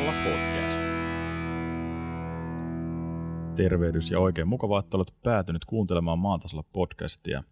[0.00, 0.82] tasalla podcast.
[3.56, 7.44] Tervehdys ja oikein mukavaa, että olet päätynyt kuuntelemaan Maan tasalla podcastia.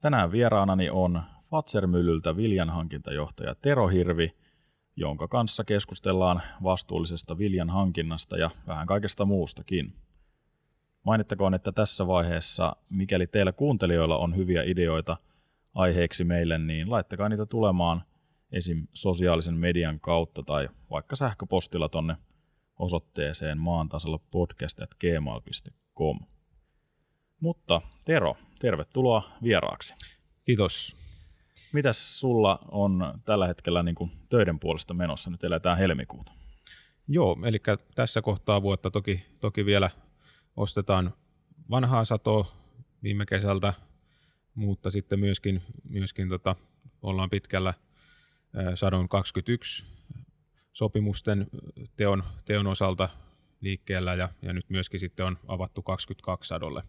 [0.00, 4.32] Tänään vieraanani on Fatser-myllyltä viljanhankintajohtaja Tero Hirvi,
[4.96, 9.92] jonka kanssa keskustellaan vastuullisesta viljan hankinnasta ja vähän kaikesta muustakin.
[11.02, 15.16] Mainittakoon, että tässä vaiheessa, mikäli teillä kuuntelijoilla on hyviä ideoita
[15.74, 18.02] aiheeksi meille, niin laittakaa niitä tulemaan
[18.52, 18.86] esim.
[18.92, 22.16] sosiaalisen median kautta tai vaikka sähköpostilla tonne
[22.78, 26.18] osoitteeseen maantasalla podcast.gmail.com.
[27.40, 29.94] Mutta Tero, tervetuloa vieraaksi.
[30.44, 30.96] Kiitos.
[31.72, 35.30] Mitäs sulla on tällä hetkellä niin kuin töiden puolesta menossa?
[35.30, 36.32] Nyt eletään helmikuuta.
[37.08, 37.58] Joo, eli
[37.94, 39.90] tässä kohtaa vuotta toki, toki vielä
[40.56, 41.14] ostetaan
[41.70, 42.52] vanhaa satoa
[43.02, 43.74] viime kesältä,
[44.54, 46.56] mutta sitten myöskin, myöskin tota,
[47.02, 47.74] ollaan pitkällä
[48.74, 49.86] sadon 21
[50.72, 51.46] sopimusten
[51.96, 53.08] teon, teon osalta
[53.60, 56.82] liikkeellä ja, ja nyt myöskin sitten on avattu 22 sadolle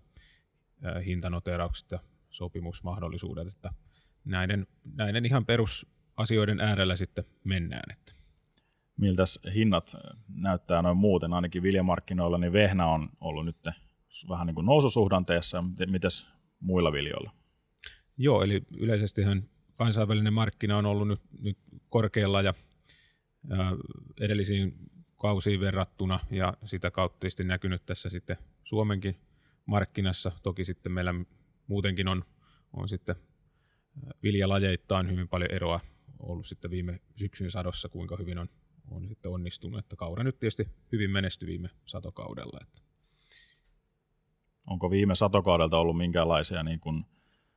[1.05, 3.73] hintanoteeraukset ja sopimusmahdollisuudet, että
[4.25, 7.91] näiden, näiden ihan perusasioiden äärellä sitten mennään.
[7.91, 8.13] Että.
[8.97, 9.95] Miltäs hinnat
[10.27, 13.57] näyttää noin muuten, ainakin viljamarkkinoilla, niin vehnä on ollut nyt
[14.29, 16.27] vähän niin kuin noususuhdanteessa, mitäs
[16.59, 17.31] muilla viljoilla?
[18.17, 19.49] Joo, eli yleisestihän
[19.79, 21.57] kansainvälinen markkina on ollut nyt, nyt
[21.89, 22.53] korkealla ja
[24.21, 24.73] edellisiin
[25.17, 29.15] kausiin verrattuna ja sitä kautta tietysti näkynyt tässä sitten Suomenkin
[29.65, 30.31] markkinassa.
[30.43, 31.13] Toki sitten meillä
[31.67, 32.23] muutenkin on,
[32.73, 33.15] on sitten
[34.23, 35.79] viljalajeittain hyvin paljon eroa
[36.19, 38.49] ollut sitten viime syksyn sadossa, kuinka hyvin on,
[38.91, 39.79] on sitten onnistunut.
[39.79, 42.59] Että kaura nyt tietysti hyvin menestyi viime satokaudella.
[42.61, 42.81] Että.
[44.67, 47.05] Onko viime satokaudelta ollut minkälaisia niin kuin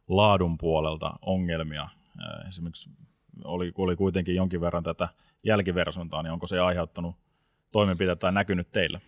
[0.09, 1.89] laadun puolelta ongelmia?
[2.49, 2.91] Esimerkiksi
[3.45, 5.09] oli, oli kuitenkin jonkin verran tätä
[5.45, 7.17] jälkiversuntaa, niin onko se aiheuttanut
[7.73, 9.01] toimenpiteitä tai näkynyt teillä?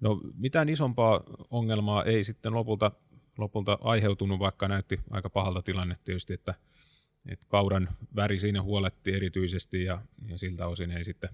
[0.00, 1.20] No mitään isompaa
[1.50, 2.92] ongelmaa ei sitten lopulta
[3.40, 6.54] lopulta aiheutunut, vaikka näytti aika pahalta tilanne tietysti, että,
[7.28, 11.30] että kauran väri siinä huoletti erityisesti ja, ja siltä osin ei sitten,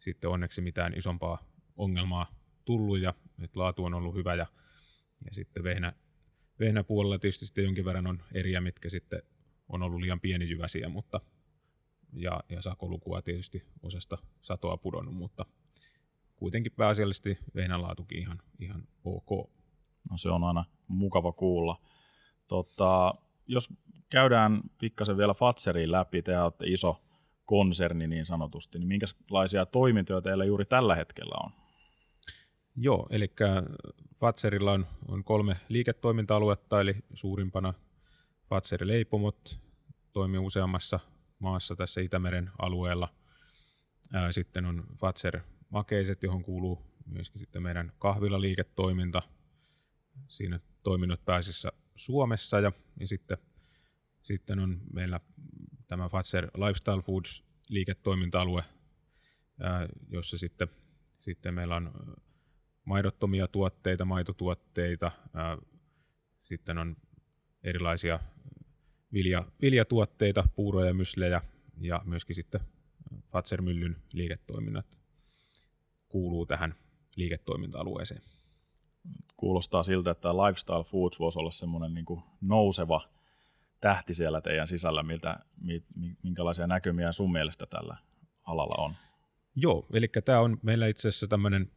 [0.00, 1.44] sitten onneksi mitään isompaa
[1.76, 2.26] ongelmaa
[2.64, 4.46] tullut ja että laatu on ollut hyvä ja,
[5.24, 5.92] ja sitten vehnä,
[6.60, 9.22] vehnäpuolella tietysti sitten jonkin verran on eriä, mitkä sitten
[9.70, 11.20] on ollut liian pienijyväsiä, mutta
[12.12, 15.46] ja, ja sakolukua tietysti osasta satoa pudonnut, mutta
[16.36, 19.50] kuitenkin pääasiallisesti vehnän laatukin ihan, ihan ok.
[20.10, 21.80] No se on aina mukava kuulla.
[22.48, 23.14] Tota,
[23.46, 23.68] jos
[24.10, 27.02] käydään pikkasen vielä Fatseriin läpi, te olette iso
[27.44, 31.52] konserni niin sanotusti, niin minkälaisia toimintoja teillä juuri tällä hetkellä on?
[32.76, 33.32] Joo, eli
[34.14, 37.74] Fatserilla on, on kolme liiketoiminta-aluetta, eli suurimpana
[38.50, 39.60] Fatseri Leipomot
[40.12, 41.00] toimii useammassa
[41.38, 43.08] maassa tässä Itämeren alueella.
[44.30, 49.22] Sitten on Fatser Makeiset, johon kuuluu myöskin sitten meidän kahvilaliiketoiminta–
[50.28, 53.38] siinä toiminnot pääsissä Suomessa ja, ja sitten,
[54.22, 55.20] sitten on meillä
[55.86, 58.64] tämä Fatser Lifestyle Foods liiketoiminta-alue,
[60.08, 60.68] jossa sitten,
[61.20, 61.92] sitten meillä on
[62.84, 65.12] maidottomia tuotteita, maitotuotteita,
[66.42, 66.96] sitten on
[67.64, 68.20] erilaisia
[69.12, 71.40] vilja, viljatuotteita, puuroja, myslejä
[71.80, 72.60] ja myöskin sitten
[73.32, 74.98] Fatser-myllyn liiketoiminnat
[76.08, 76.74] kuuluu tähän
[77.16, 78.22] liiketoiminta-alueeseen
[79.36, 83.08] kuulostaa siltä, että lifestyle foods voisi olla semmoinen niin nouseva
[83.80, 85.38] tähti siellä teidän sisällä, miltä,
[86.22, 87.96] minkälaisia näkymiä sun mielestä tällä
[88.42, 88.94] alalla on?
[89.56, 91.70] Joo, eli tämä on meillä itse asiassa tämmöinen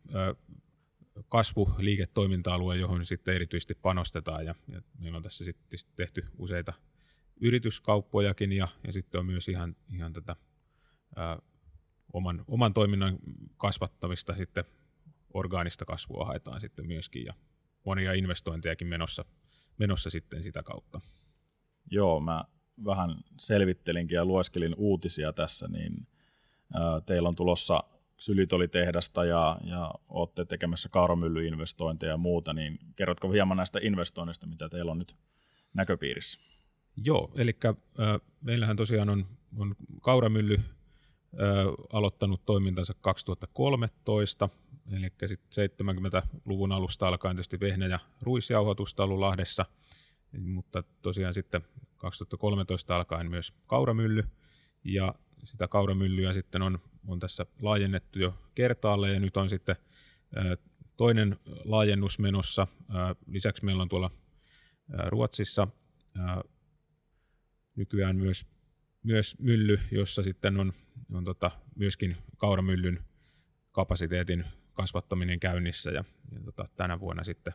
[1.29, 6.74] kasvuliiketoiminta-alue, johon sitten erityisesti panostetaan ja, ja meillä on tässä sitten tehty useita
[7.41, 10.35] yrityskauppojakin ja, ja sitten on myös ihan, ihan tätä
[11.16, 11.40] ää,
[12.13, 13.18] oman, oman toiminnan
[13.57, 14.63] kasvattamista sitten
[15.34, 17.34] orgaanista kasvua haetaan sitten myöskin ja
[17.85, 19.25] monia investointejakin menossa,
[19.78, 21.01] menossa sitten sitä kautta.
[21.91, 22.44] Joo, mä
[22.85, 26.07] vähän selvittelinkin ja lueskelin uutisia tässä, niin
[26.74, 27.83] ää, teillä on tulossa
[28.24, 34.92] sylitolitehdasta ja, ja olette tekemässä kauromyllyinvestointeja ja muuta, niin kerrotko hieman näistä investoinneista, mitä teillä
[34.92, 35.16] on nyt
[35.74, 36.40] näköpiirissä?
[37.06, 37.74] Joo, eli äh,
[38.42, 39.25] meillähän tosiaan on,
[39.58, 40.64] on kauramylly äh,
[41.94, 44.50] aloittanut toimintansa 2013,
[44.92, 49.66] eli 70-luvun alusta alkaen tietysti vehnä- ja ruisjauhoitusta ollut Lahdessa,
[50.40, 51.62] mutta tosiaan sitten
[51.98, 54.24] 2013 alkaen myös kauramylly,
[54.84, 59.75] ja sitä kauramyllyä sitten on, on tässä laajennettu jo kertaalle, ja nyt on sitten
[60.98, 62.68] toinen laajennus menossa.
[63.28, 64.12] Lisäksi meillä on tuolla
[65.07, 65.68] Ruotsissa
[67.75, 68.45] nykyään myös,
[69.04, 70.74] myös mylly, jossa sitten on,
[71.13, 73.04] on tota, myöskin kauramyllyn
[73.72, 77.54] kapasiteetin kasvattaminen käynnissä ja, ja tota, tänä vuonna sitten,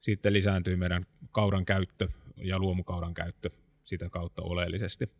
[0.00, 3.50] sitten lisääntyy meidän kauran käyttö ja luomukauran käyttö
[3.84, 5.10] sitä kautta oleellisesti.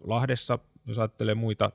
[0.00, 1.72] Lahdessa, jos ajattelee muita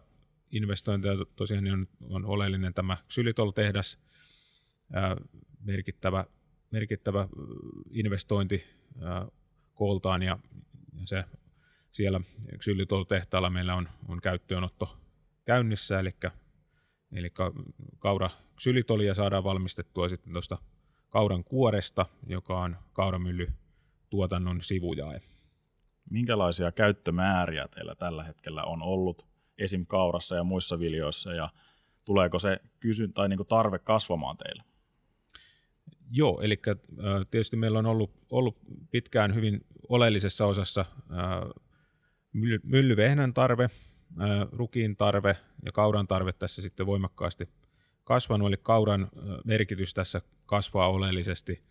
[0.51, 3.99] investointeja, tosiaan niin on, on oleellinen tämä Xylitol-tehdas,
[5.59, 6.25] merkittävä,
[6.71, 7.27] merkittävä
[7.89, 8.63] investointi
[9.73, 10.39] kooltaan ja,
[11.05, 11.23] se
[11.91, 12.21] siellä
[12.57, 14.97] Xylitol-tehtaalla meillä on, on käyttöönotto
[15.45, 16.15] käynnissä, eli,
[17.11, 17.31] eli
[17.99, 18.29] kaura
[18.61, 20.57] Xylitolia saadaan valmistettua sitten tuosta
[21.09, 23.47] kauran kuoresta, joka on kauramylly
[24.09, 25.21] tuotannon sivujae.
[26.09, 29.25] Minkälaisia käyttömääriä teillä tällä hetkellä on ollut
[29.57, 29.85] esim.
[29.85, 31.49] kaurassa ja muissa viljoissa ja
[32.05, 34.63] tuleeko se kysyn, tai niin tarve kasvamaan teillä?
[36.11, 36.61] Joo, eli
[37.31, 38.57] tietysti meillä on ollut, ollut
[38.91, 40.85] pitkään hyvin oleellisessa osassa
[42.63, 43.69] myllyvehnän tarve,
[44.51, 47.49] rukiin tarve ja kauran tarve tässä sitten voimakkaasti
[48.03, 49.07] kasvanut, eli kauran
[49.45, 51.63] merkitys tässä kasvaa oleellisesti.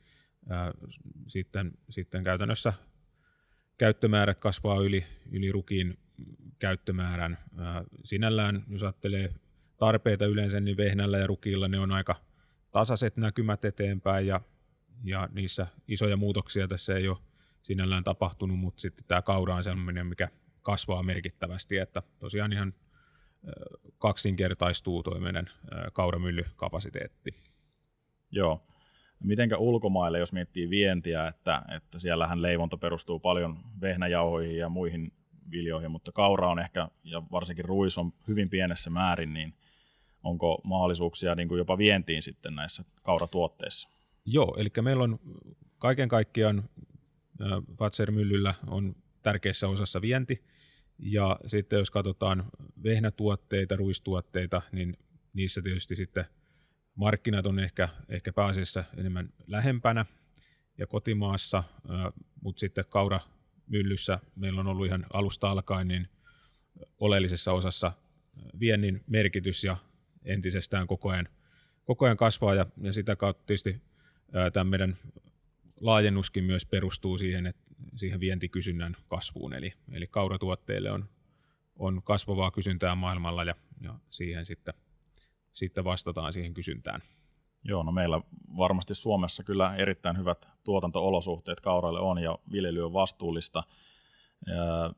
[1.27, 2.73] Sitten, sitten käytännössä
[3.79, 5.99] käyttömäärät kasvaa yli, yli rukiin
[6.59, 7.39] käyttömäärän.
[8.05, 9.35] Sinällään, jos ajattelee
[9.77, 12.17] tarpeita yleensä, niin vehnällä ja rukilla ne on aika
[12.71, 14.41] tasaiset näkymät eteenpäin ja,
[15.05, 17.19] ja niissä isoja muutoksia tässä ei ole
[17.63, 20.29] sinällään tapahtunut, mutta sitten tämä kaura on sellainen, mikä
[20.63, 22.75] kasvaa merkittävästi, että tosiaan ihan
[23.99, 25.51] kaksinkertaistuu tuo meidän
[25.93, 27.35] kauramyllykapasiteetti.
[28.31, 28.67] Joo.
[29.23, 35.13] Mitenkä ulkomaille, jos miettii vientiä, että, että siellähän leivonta perustuu paljon vehnäjauhoihin ja muihin
[35.51, 39.55] viljoihin, mutta kaura on ehkä, ja varsinkin ruis on hyvin pienessä määrin, niin
[40.23, 43.89] onko mahdollisuuksia niin kuin jopa vientiin sitten näissä kauratuotteissa?
[44.25, 45.21] Joo, eli meillä on
[45.79, 46.69] kaiken kaikkiaan
[47.79, 50.45] Fatser-myllyllä on tärkeässä osassa vienti,
[50.99, 52.45] ja sitten jos katsotaan
[52.83, 54.97] vehnätuotteita, ruistuotteita, niin
[55.33, 56.25] niissä tietysti sitten
[56.95, 60.07] markkinat on ehkä, ehkä pääasiassa enemmän lähempänä
[60.79, 61.65] ja kotimaassa,
[62.43, 66.09] mutta sitten kauramyllyssä meillä on ollut ihan alusta alkaen niin
[66.99, 67.93] oleellisessa osassa
[68.61, 69.77] viennin merkitys ja
[70.25, 71.29] entisestään koko ajan,
[71.85, 73.83] koko ajan kasvaa ja, ja sitä kautta tietysti
[74.53, 74.97] tämä meidän
[75.81, 77.63] laajennuskin myös perustuu siihen, että
[77.97, 81.09] siihen vientikysynnän kasvuun, eli, eli kauratuotteille on,
[81.77, 84.75] on kasvavaa kysyntää maailmalla ja, ja siihen sitten,
[85.55, 87.03] sitten vastataan siihen kysyntään.
[87.65, 88.21] Joo, no meillä
[88.57, 93.63] varmasti Suomessa kyllä erittäin hyvät tuotanto-olosuhteet kauraille on ja viljely on vastuullista.
[94.47, 94.95] Ja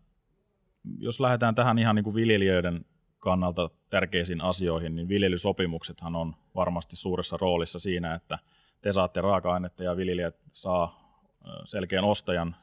[0.99, 2.85] jos lähdetään tähän ihan niin kuin viljelijöiden
[3.19, 8.39] kannalta tärkeisiin asioihin, niin viljelysopimuksethan on varmasti suuressa roolissa siinä, että
[8.81, 11.07] te saatte raaka-ainetta ja viljelijät saa
[11.65, 12.57] selkeän ostajan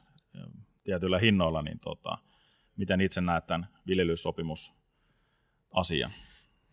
[0.84, 2.18] tietyillä hinnoilla, niin tota,
[2.76, 6.12] miten itse näet tämän viljelysopimusasian?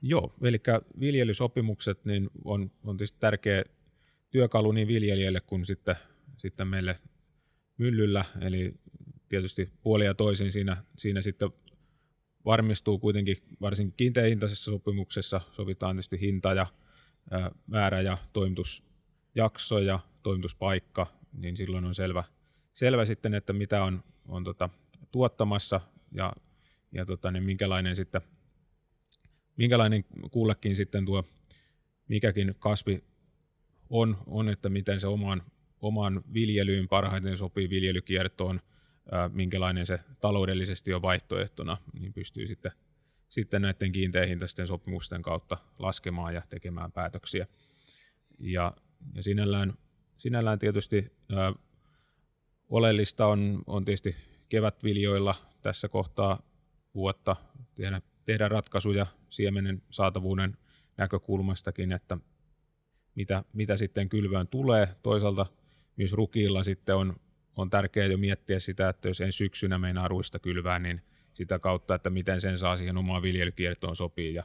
[0.01, 0.62] Joo, eli
[1.00, 3.63] viljelysopimukset niin on, on tietysti tärkeä
[4.31, 5.95] työkalu niin viljelijälle kuin sitten,
[6.38, 7.00] sitten meille
[7.77, 8.74] myllyllä, eli
[9.30, 11.50] tietysti puoli ja toisin siinä, siinä sitten
[12.45, 16.68] varmistuu kuitenkin varsin kiinteähintaisessa sopimuksessa, sovitaan tietysti hinta ja
[17.31, 21.07] ää, määrä ja toimitusjakso ja toimituspaikka,
[21.38, 22.24] niin silloin on selvä,
[22.74, 24.69] selvä sitten, että mitä on, on tota,
[25.12, 25.81] tuottamassa
[26.12, 26.33] ja,
[26.92, 28.21] ja tota, niin minkälainen, sitten,
[29.62, 31.24] minkälainen kullekin sitten tuo
[32.08, 33.03] mikäkin kasvi
[33.89, 35.44] on, on että miten se omaan,
[35.82, 38.62] omaan viljelyyn parhaiten sopii viljelykiertoon,
[39.34, 42.72] minkälainen se taloudellisesti on vaihtoehtona, niin pystyy sitten,
[43.30, 47.48] sitten näiden kiinteähintaisten sopimusten kautta laskemaan ja tekemään päätöksiä.
[48.39, 48.74] Ja,
[49.15, 49.74] ja sinällään,
[50.18, 51.53] sinällään tietysti ää,
[52.70, 54.15] Oleellista on, on tietysti
[54.50, 56.44] kevätviljoilla tässä kohtaa
[56.96, 57.36] vuotta
[57.75, 60.58] tehdä, tehdä ratkaisuja siemenen saatavuuden
[60.98, 62.18] näkökulmastakin, että
[63.16, 64.88] mitä, mitä sitten kylvään tulee.
[65.04, 65.46] Toisaalta
[65.98, 67.16] myös rukiilla sitten on,
[67.58, 71.01] on tärkeää jo miettiä sitä, että jos en syksynä meinaa ruista kylvää, niin
[71.34, 74.44] sitä kautta, että miten sen saa siihen omaan viljelykiertoon sopii ja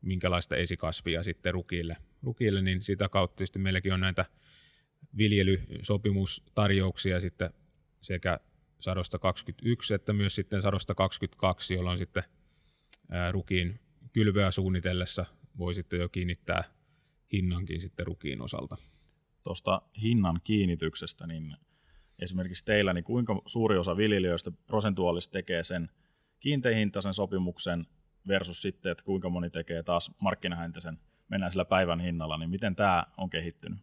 [0.00, 4.24] minkälaista esikasvia sitten rukiille, rukiille niin sitä kautta tietysti meilläkin on näitä
[5.16, 7.50] viljelysopimustarjouksia sitten
[8.00, 8.40] sekä
[8.80, 12.22] sadosta 21 että myös sitten sadosta 22, jolloin sitten
[13.30, 13.80] rukiin
[14.12, 15.26] kylvöä suunnitellessa
[15.58, 16.64] voi sitten jo kiinnittää
[17.32, 18.76] hinnankin sitten rukiin osalta.
[19.42, 21.56] Tuosta hinnan kiinnityksestä, niin
[22.18, 25.90] esimerkiksi teillä, niin kuinka suuri osa viljelijöistä prosentuaalisesti tekee sen
[26.40, 27.86] kiinteähintaisen sopimuksen
[28.28, 30.98] versus sitten, että kuinka moni tekee taas markkinahintaisen,
[31.28, 33.78] mennään sillä päivän hinnalla, niin miten tämä on kehittynyt?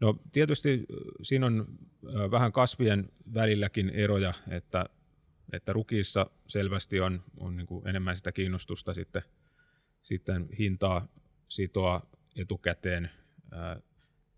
[0.00, 0.86] No tietysti
[1.22, 1.66] siinä on
[2.30, 4.86] vähän kasvien välilläkin eroja, että,
[5.52, 9.22] että rukiissa selvästi on, on niin kuin enemmän sitä kiinnostusta sitten,
[10.02, 11.08] sitten hintaa
[11.48, 12.06] sitoa
[12.36, 13.10] etukäteen.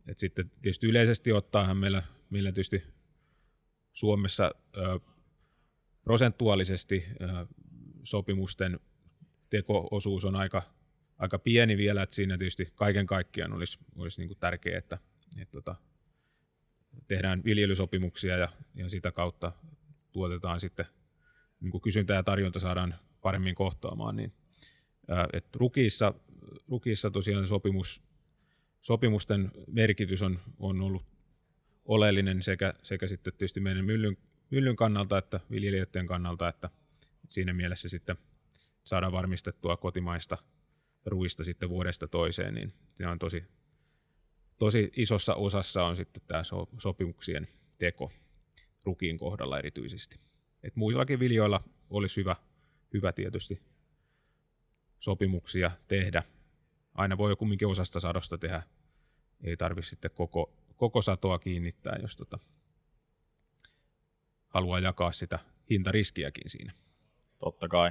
[0.07, 2.83] Et sitten tietysti yleisesti ottaen meillä, meillä tietysti
[3.93, 4.55] Suomessa
[6.05, 7.05] prosentuaalisesti
[8.03, 8.81] sopimusten
[9.51, 10.63] teko-osuus on aika,
[11.19, 14.99] aika pieni vielä, että siinä tietysti kaiken kaikkiaan olisi, olisi niin tärkeää, että,
[15.39, 15.75] että tota,
[17.09, 19.53] tehdään viljelysopimuksia ja, ja sitä kautta
[20.13, 20.87] tuotetaan sitten,
[21.61, 24.33] niin kysyntä ja tarjonta saadaan paremmin kohtaamaan, niin
[25.33, 26.15] että rukiissa,
[26.69, 28.03] rukiissa tosiaan sopimus,
[28.81, 31.03] sopimusten merkitys on, on ollut
[31.85, 34.17] oleellinen sekä, sekä sitten tietysti meidän myllyn,
[34.51, 36.71] myllyn kannalta että viljelijöiden kannalta, että
[37.29, 38.17] siinä mielessä sitten
[38.85, 40.39] saadaan varmistettua kotimaista
[41.07, 43.45] ruista sitten vuodesta toiseen, niin se on tosi,
[44.59, 46.43] tosi isossa osassa on sitten tämä
[46.79, 48.13] sopimuksien teko
[48.85, 50.19] rukiin kohdalla erityisesti.
[50.65, 52.37] Et muillakin viljoilla olisi hyvä,
[52.93, 53.63] hyvä tietysti
[54.99, 56.23] sopimuksia tehdä.
[56.95, 58.63] Aina voi kumminkin osasta sadosta tehdä.
[59.45, 62.39] Ei tarvitse sitten koko, koko satoa kiinnittää, jos tota,
[64.49, 65.39] haluaa jakaa sitä
[65.71, 66.73] hintariskiäkin siinä.
[67.39, 67.91] Totta kai.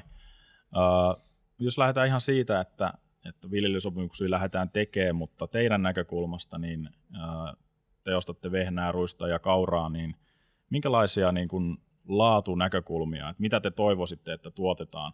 [0.76, 1.24] Uh,
[1.60, 2.94] jos lähdetään ihan siitä, että,
[3.26, 7.64] että viljelysopimuksia lähdetään tekemään, mutta teidän näkökulmasta, niin uh,
[8.04, 10.16] te ostatte vehnää, ruista ja kauraa, niin
[10.70, 11.78] minkälaisia niin kuin,
[12.08, 15.14] laatunäkökulmia, että mitä te toivoisitte, että tuotetaan,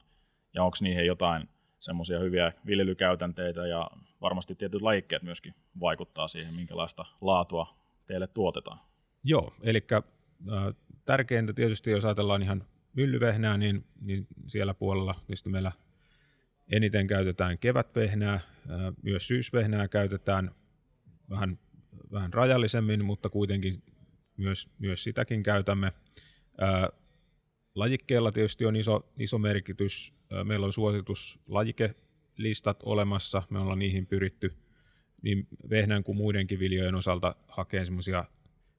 [0.54, 3.92] ja onko niihin jotain semmoisia hyviä viljelykäytänteitä, ja
[4.22, 7.68] varmasti tietyt lajikkeet myöskin vaikuttaa siihen, minkälaista laatua
[8.06, 8.80] teille tuotetaan.
[9.24, 10.02] Joo, eli äh,
[11.06, 15.72] tärkeintä tietysti, jos ajatellaan ihan myllyvehnää, niin, niin siellä puolella mistä meillä
[16.72, 18.42] eniten käytetään kevätvehnää, äh,
[19.02, 20.52] myös syysvehnää käytetään
[21.30, 21.60] vähän,
[22.12, 23.84] vähän rajallisemmin, mutta kuitenkin
[24.38, 25.94] myös, myös sitäkin käytämme.
[27.76, 30.14] Lajikkeella tietysti on iso, iso merkitys.
[30.44, 34.54] Meillä on suositus lajikelistat olemassa, me ollaan niihin pyritty
[35.22, 38.26] niin vehnän kuin muidenkin viljojen osalta hakemaan semmoisia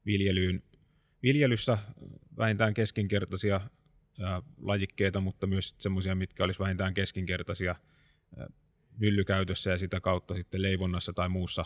[0.05, 0.63] viljelyyn,
[1.23, 1.77] viljelyssä
[2.37, 3.61] vähintään keskinkertaisia
[4.61, 7.75] lajikkeita, mutta myös semmoisia, mitkä olisi vähintään keskinkertaisia
[8.97, 11.65] myllykäytössä ja sitä kautta sitten leivonnassa tai muussa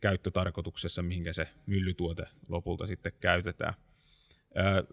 [0.00, 3.74] käyttötarkoituksessa, mihinkä se myllytuote lopulta sitten käytetään.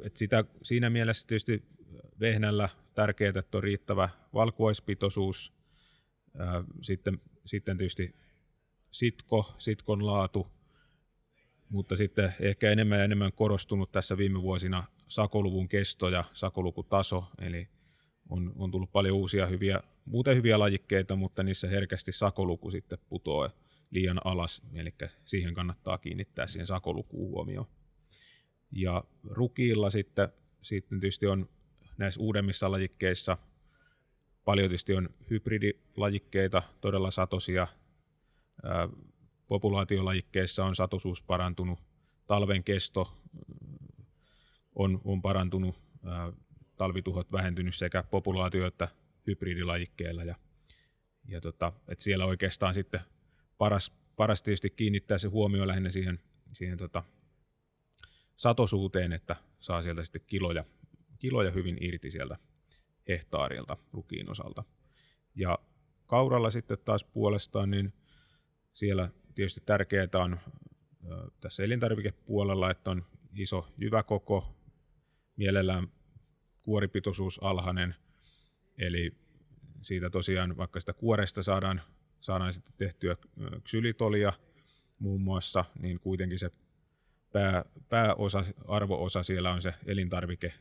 [0.04, 1.64] Et sitä, siinä mielessä tietysti
[2.20, 5.54] vehnällä tärkeää, että on riittävä valkuaispitoisuus,
[6.82, 8.16] sitten, sitten tietysti
[8.92, 10.48] sitko, sitkon laatu,
[11.70, 17.68] mutta sitten ehkä enemmän ja enemmän korostunut tässä viime vuosina sakoluvun kesto ja sakolukutaso, eli
[18.30, 23.50] on, on tullut paljon uusia hyviä, muuten hyviä lajikkeita, mutta niissä herkästi sakoluku sitten putoaa
[23.92, 24.94] liian alas, eli
[25.26, 27.68] siihen kannattaa kiinnittää siihen sakolukuun huomioon.
[28.76, 30.30] Ja rukiilla sitten,
[30.62, 31.50] sitten tietysti on
[31.98, 33.38] näissä uudemmissa lajikkeissa
[34.46, 37.68] paljon tietysti on hybridilajikkeita, todella satosia.
[39.48, 41.80] Populaatiolajikkeissa on satosuus parantunut,
[42.28, 43.18] talven kesto
[44.76, 45.76] on, on parantunut,
[46.78, 48.88] talvituhot vähentynyt sekä populaatio- että
[49.28, 50.24] hybridilajikkeilla.
[50.24, 50.36] Ja,
[51.26, 53.02] ja tota, et siellä oikeastaan sitten
[53.58, 56.20] paras, paras tietysti kiinnittää se huomio lähinnä siihen,
[56.54, 57.04] siihen tota,
[58.38, 60.66] satosuuteen, että saa sieltä sitten kiloja,
[61.20, 62.38] kiloja hyvin irti sieltä
[63.08, 64.64] hehtaarilta rukiin osalta.
[65.36, 65.60] Ja
[66.08, 67.94] kauralla sitten taas puolestaan, niin
[68.74, 70.40] siellä tietysti tärkeää on
[71.40, 74.56] tässä elintarvikepuolella, että on iso jyväkoko,
[75.36, 75.88] mielellään
[76.62, 77.96] kuoripitoisuus alhainen,
[78.78, 79.14] eli
[79.82, 81.82] siitä tosiaan vaikka sitä kuoresta saadaan
[82.24, 83.18] saadaan sitten tehtyä
[83.64, 84.34] ksylitolia
[85.00, 86.52] muun muassa, niin kuitenkin se
[87.34, 90.54] pää, pääosa, arvoosa siellä on se elintarvike,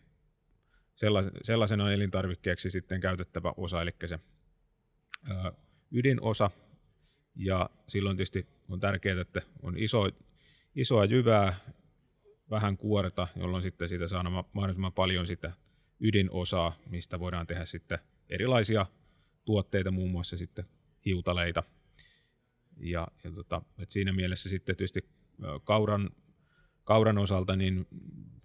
[1.43, 4.19] sellaisena elintarvikkeeksi sitten käytettävä osa, eli se
[5.31, 5.53] ää,
[5.91, 6.51] ydinosa,
[7.35, 10.11] ja silloin tietysti on tärkeää, että on iso,
[10.75, 11.55] isoa jyvää,
[12.51, 15.53] vähän kuorta, jolloin sitten siitä saadaan mahdollisimman paljon sitä
[16.01, 17.99] ydinosaa, mistä voidaan tehdä sitten
[18.29, 18.87] erilaisia
[19.45, 20.65] tuotteita, muun muassa sitten
[21.05, 21.63] hiutaleita.
[22.77, 25.09] Ja, ja tota, et siinä mielessä sitten tietysti
[25.65, 26.11] kauran,
[26.85, 27.87] kauran osalta niin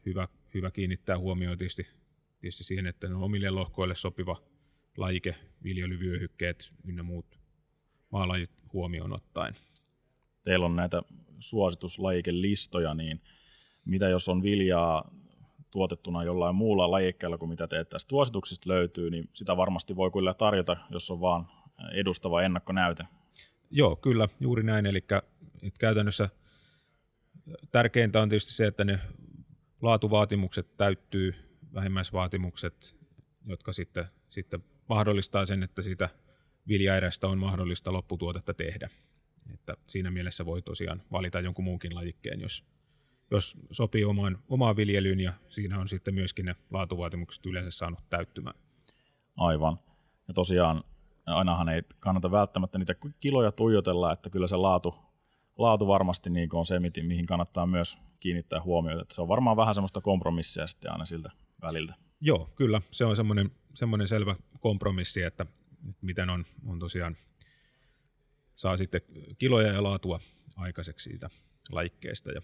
[0.06, 1.88] hyvä, hyvä kiinnittää huomioon tietysti,
[2.39, 4.41] tietysti siihen, että ne on omille lohkoille sopiva
[4.98, 7.39] lajike, viljelyvyöhykkeet ynnä muut
[8.12, 9.56] maalajit huomioon ottaen.
[10.44, 11.01] Teillä on näitä
[11.39, 13.22] suosituslajikelistoja, niin
[13.86, 15.12] mitä jos on viljaa
[15.72, 20.34] tuotettuna jollain muulla lajikkeella kuin mitä teet tästä suosituksista löytyy, niin sitä varmasti voi kyllä
[20.34, 21.48] tarjota, jos on vaan
[21.94, 23.03] edustava ennakkonäyte.
[23.72, 24.86] Joo, kyllä, juuri näin.
[24.86, 25.06] Eli
[25.79, 26.29] käytännössä
[27.72, 29.00] tärkeintä on tietysti se, että ne
[29.82, 31.36] laatuvaatimukset täyttyy,
[31.74, 32.96] vähimmäisvaatimukset,
[33.48, 36.10] jotka sitten, sitten mahdollistaa sen, että siitä
[36.68, 38.89] viljaerästä on mahdollista lopputuotetta tehdä.
[39.54, 42.66] Että siinä mielessä voi tosiaan valita jonkun muunkin lajikkeen, jos,
[43.32, 48.56] jos sopii omaan, omaan viljelyyn ja siinä on sitten myöskin ne laatuvaatimukset yleensä saanut täyttymään.
[49.38, 49.80] Aivan.
[50.27, 50.84] Ja tosiaan
[51.25, 54.96] ainahan ei kannata välttämättä niitä kiloja tuijotella, että kyllä se laatu,
[55.58, 59.02] laatu varmasti niin on se, mihin kannattaa myös kiinnittää huomiota.
[59.02, 61.94] Että se on varmaan vähän semmoista kompromissia sitten aina siltä väliltä.
[62.22, 62.82] Joo, kyllä.
[62.92, 65.46] Se on semmoinen, semmoinen selvä kompromissi, että,
[66.02, 67.18] miten on, on tosiaan
[68.56, 69.02] saa sitten
[69.38, 70.20] kiloja ja laatua
[70.56, 71.30] aikaiseksi siitä
[71.72, 72.32] laikkeesta.
[72.32, 72.42] Ja...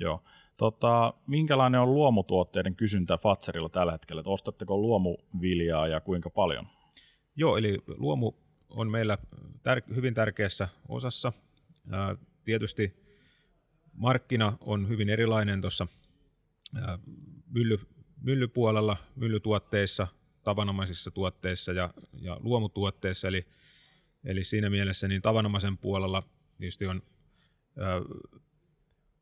[0.00, 0.24] Joo.
[0.56, 4.20] Tota, minkälainen on luomutuotteiden kysyntä Fatserilla tällä hetkellä?
[4.20, 6.66] Että ostatteko luomuviljaa ja kuinka paljon?
[7.36, 8.32] Joo, eli luomu
[8.70, 9.18] on meillä
[9.58, 11.32] tär- hyvin tärkeässä osassa.
[12.44, 12.94] Tietysti
[13.92, 15.86] markkina on hyvin erilainen tuossa
[17.50, 17.78] mylly,
[18.20, 20.06] myllypuolella, myllytuotteissa,
[20.42, 23.46] tavanomaisissa tuotteissa ja, ja luomutuotteissa, eli,
[24.24, 26.22] eli siinä mielessä niin tavanomaisen puolella
[26.58, 27.02] tietysti on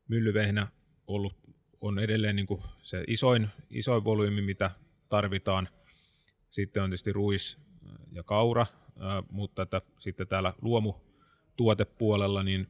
[0.07, 0.67] myllyvehnä
[1.07, 1.33] ollut,
[1.81, 4.71] on edelleen niin kuin se isoin, isoin volyymi, mitä
[5.09, 5.69] tarvitaan.
[6.49, 7.57] Sitten on tietysti ruis
[8.11, 8.65] ja kaura,
[9.31, 10.53] mutta että sitten täällä
[11.59, 12.67] luomutuotepuolella niin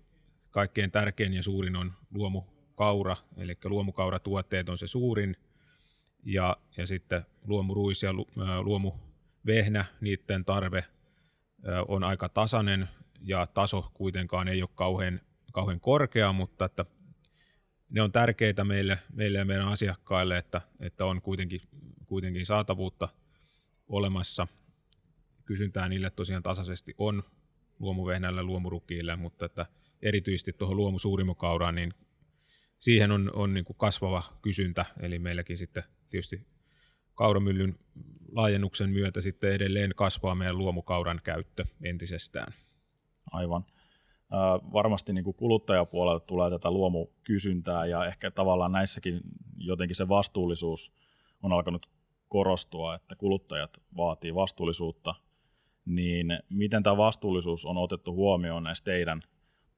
[0.50, 5.36] kaikkein tärkein ja suurin on luomukaura, eli luomukauratuotteet on se suurin,
[6.24, 8.14] ja, ja sitten luomuruis ja
[8.64, 10.86] luomuvehnä, niiden tarve
[11.88, 12.90] on aika tasainen,
[13.22, 16.86] ja taso kuitenkaan ei ole kauhean, kauhean korkea, mutta että
[17.90, 21.62] ne on tärkeitä meille, meille ja meidän asiakkaille, että, että on kuitenkin,
[22.06, 23.10] kuitenkin saatavuutta
[23.88, 24.48] olemassa.
[25.46, 27.24] Kysyntää niille tosiaan tasaisesti on
[27.80, 29.66] luomuvehnälle, luomurukiille, mutta että
[30.02, 31.94] erityisesti tuohon luomusuurimokauraan, niin
[32.80, 36.48] siihen on, on niin kuin kasvava kysyntä, eli meilläkin sitten tietysti
[37.16, 37.76] kauramyllyn
[38.32, 42.54] laajennuksen myötä sitten edelleen kasvaa meidän luomukauran käyttö entisestään.
[43.32, 43.66] Aivan.
[44.74, 49.22] Varmasti niin kuin kuluttajapuolelta tulee tätä luomukysyntää ja ehkä tavallaan näissäkin
[49.58, 50.92] jotenkin se vastuullisuus
[51.44, 51.90] on alkanut
[52.28, 55.16] korostua, että kuluttajat vaatii vastuullisuutta,
[55.86, 59.22] niin miten tämä vastuullisuus on otettu huomioon näissä teidän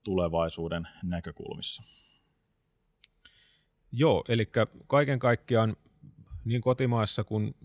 [0.04, 1.84] tulevaisuuden näkökulmissa?
[3.92, 4.50] Joo, eli
[4.88, 5.78] kaiken kaikkiaan
[6.46, 7.56] niin kotimaassa kuin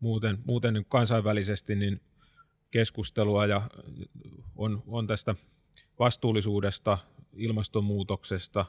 [0.00, 2.00] muuten, muuten kansainvälisesti niin
[2.70, 3.70] keskustelua ja
[4.56, 5.34] on, on tästä
[5.98, 6.98] vastuullisuudesta,
[7.36, 8.66] ilmastonmuutoksesta,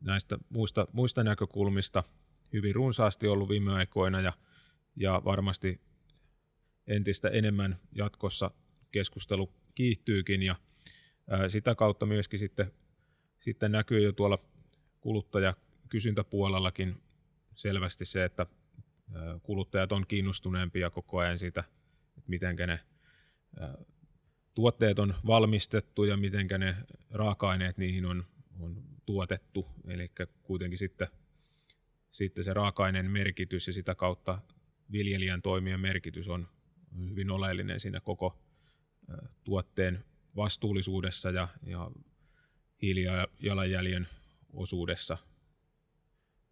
[0.00, 2.04] näistä muista, muista näkökulmista
[2.52, 4.32] hyvin runsaasti ollut viime aikoina ja,
[4.96, 5.80] ja varmasti
[6.86, 8.50] entistä enemmän jatkossa
[8.90, 10.56] keskustelu kiihtyykin ja
[11.48, 12.72] sitä kautta myöskin sitten,
[13.40, 14.38] sitten näkyy jo tuolla
[15.00, 17.02] kuluttajakysyntäpuolellakin
[17.54, 18.46] selvästi se, että
[19.42, 21.64] kuluttajat on kiinnostuneempia koko ajan siitä,
[22.18, 22.80] että miten ne
[24.54, 26.76] tuotteet on valmistettu ja miten ne
[27.10, 28.26] raaka-aineet niihin on,
[28.60, 29.68] on tuotettu.
[29.86, 30.10] Eli
[30.42, 31.08] kuitenkin sitten,
[32.10, 34.38] sitten se raaka-aineen merkitys ja sitä kautta
[34.92, 36.48] viljelijän toimien merkitys on
[36.98, 38.38] hyvin oleellinen siinä koko
[39.44, 40.04] tuotteen
[40.36, 41.90] vastuullisuudessa ja, ja
[42.82, 44.08] hiilijalanjäljen
[44.52, 45.18] osuudessa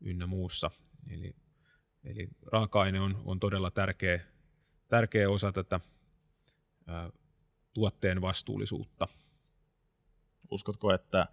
[0.01, 0.71] ynnä muussa.
[1.11, 1.37] Eli,
[2.05, 4.21] eli raaka-aine on, on todella tärkeä,
[4.89, 5.81] tärkeä osa tätä
[6.87, 7.11] ää,
[7.75, 9.09] tuotteen vastuullisuutta.
[10.51, 11.27] Uskotko, että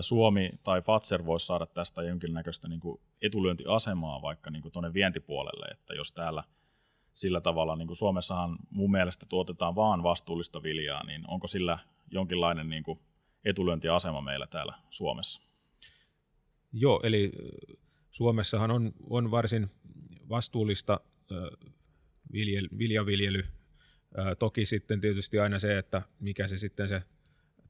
[0.00, 5.66] Suomi tai Fatser voisi saada tästä jonkinnäköistä niin kuin etulyöntiasemaa vaikka niin kuin tuonne vientipuolelle,
[5.72, 6.44] että jos täällä
[7.20, 11.78] sillä tavalla, niin kuin Suomessahan mun mielestä tuotetaan vaan vastuullista viljaa, niin onko sillä
[12.10, 13.00] jonkinlainen niin kuin
[13.44, 15.42] etulyöntiasema meillä täällä Suomessa?
[16.72, 17.32] Joo, eli
[18.10, 19.70] Suomessahan on, on varsin
[20.28, 21.00] vastuullista
[22.32, 23.44] viljely, viljaviljely.
[24.38, 27.02] Toki sitten tietysti aina se, että mikä se sitten se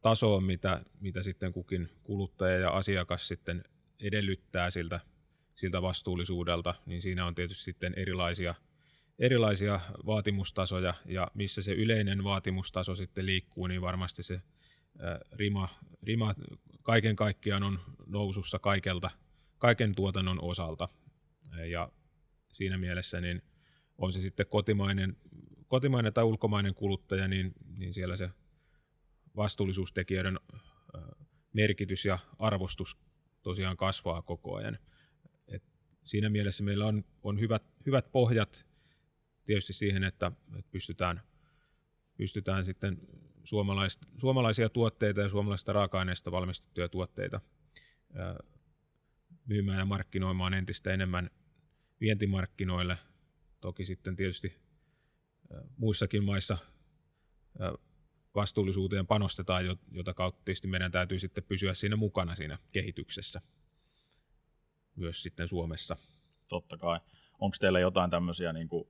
[0.01, 3.65] taso on, mitä, mitä sitten kukin kuluttaja ja asiakas sitten
[4.01, 5.01] edellyttää siltä,
[5.55, 8.55] siltä vastuullisuudelta, niin siinä on tietysti sitten erilaisia,
[9.21, 14.41] erilaisia vaatimustasoja, ja missä se yleinen vaatimustaso sitten liikkuu, niin varmasti se
[15.33, 15.69] rima,
[16.03, 16.35] rima
[16.83, 19.11] kaiken kaikkiaan on nousussa kaikelta,
[19.59, 20.89] kaiken tuotannon osalta.
[21.71, 21.93] Ja
[22.53, 23.43] siinä mielessä niin
[23.99, 25.17] on se sitten kotimainen,
[25.69, 28.31] kotimainen tai ulkomainen kuluttaja, niin, niin siellä se
[29.37, 30.41] vastuullisuustekijöiden
[31.53, 32.97] merkitys ja arvostus
[33.43, 34.79] tosiaan kasvaa koko ajan.
[35.49, 35.63] Et
[36.05, 38.70] siinä mielessä meillä on, on hyvät, hyvät pohjat
[39.51, 41.23] tietysti siihen, että, että pystytään,
[42.17, 42.99] pystytään sitten
[43.45, 47.41] suomalais, suomalaisia tuotteita ja suomalaisista raaka-aineista valmistettuja tuotteita
[49.47, 51.31] myymään ja markkinoimaan entistä enemmän
[52.01, 52.99] vientimarkkinoille.
[53.61, 54.57] Toki sitten tietysti
[55.77, 56.59] muissakin maissa
[58.35, 63.41] vastuullisuuteen panostetaan, jota kautta tietysti meidän täytyy sitten pysyä siinä mukana siinä kehityksessä
[64.97, 65.97] myös sitten Suomessa.
[66.49, 67.01] Totta kai.
[67.39, 68.89] Onko teillä jotain tämmöisiä niin kuin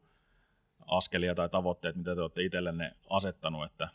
[0.90, 3.88] askelia tai tavoitteita, mitä te olette itsellenne asettanut, että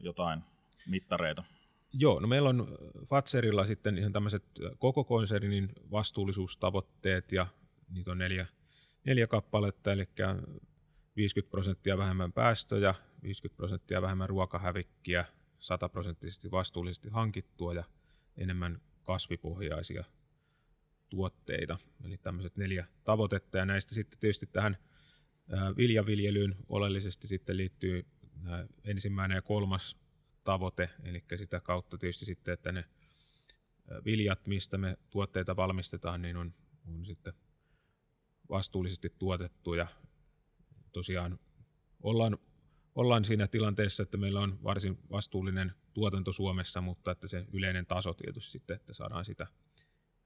[0.00, 0.44] jotain
[0.86, 1.44] mittareita?
[1.92, 4.44] Joo, no meillä on Fatserilla sitten ihan tämmöiset
[4.78, 7.46] koko konsernin vastuullisuustavoitteet ja
[7.90, 8.46] niitä on neljä,
[9.04, 10.08] neljä kappaletta, eli
[11.16, 15.24] 50 prosenttia vähemmän päästöjä, 50 prosenttia vähemmän ruokahävikkiä,
[15.58, 17.84] 100 prosenttisesti vastuullisesti hankittua ja
[18.36, 20.04] enemmän kasvipohjaisia
[21.08, 21.78] tuotteita.
[22.04, 24.76] Eli tämmöiset neljä tavoitetta ja näistä sitten tietysti tähän
[25.76, 28.06] viljaviljelyyn oleellisesti sitten liittyy
[28.84, 29.96] ensimmäinen ja kolmas
[30.44, 32.84] tavoite, eli sitä kautta tietysti sitten, että ne
[34.04, 36.54] viljat, mistä me tuotteita valmistetaan, niin on,
[36.86, 37.32] on sitten
[38.50, 39.86] vastuullisesti tuotettu ja
[40.92, 41.38] tosiaan
[42.02, 42.38] ollaan,
[42.94, 48.14] ollaan siinä tilanteessa, että meillä on varsin vastuullinen tuotanto Suomessa, mutta että se yleinen taso
[48.14, 49.46] tietysti sitten, että saadaan sitä,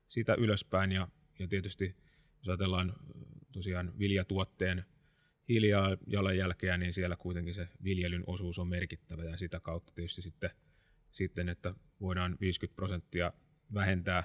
[0.09, 0.93] sitä ylöspäin.
[0.93, 1.09] Ja,
[1.39, 1.97] ja tietysti
[2.39, 2.95] jos ajatellaan
[3.53, 4.85] tosiaan viljatuotteen
[5.49, 10.51] hiilijalanjälkeä, niin siellä kuitenkin se viljelyn osuus on merkittävä ja sitä kautta tietysti sitten,
[11.11, 13.33] sitten että voidaan 50 prosenttia
[13.75, 14.25] vähentää,